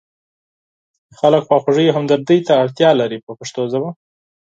[1.19, 3.89] خلک خواخوږۍ او همدردۍ ته اړتیا لري په پښتو ژبه.